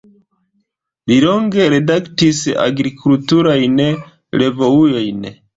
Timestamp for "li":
1.11-1.17